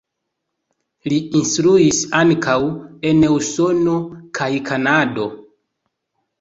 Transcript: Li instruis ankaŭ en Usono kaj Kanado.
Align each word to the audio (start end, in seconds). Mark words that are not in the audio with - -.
Li 1.13 1.19
instruis 1.39 1.99
ankaŭ 2.21 2.57
en 3.11 3.23
Usono 3.37 4.01
kaj 4.41 4.51
Kanado. 4.73 5.33